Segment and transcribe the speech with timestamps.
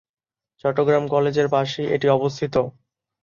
[0.63, 2.55] চট্টগ্রাম কলেজের পাশেই এটি অবস্থিত।